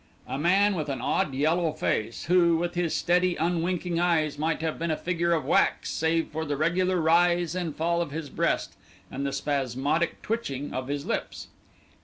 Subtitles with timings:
[0.27, 4.79] A man with an odd yellow face, who, with his steady unwinking eyes might have
[4.79, 8.73] been a figure of wax save for the regular rise and fall of his breast,
[9.11, 11.49] and the spasmodic twitching of his lips.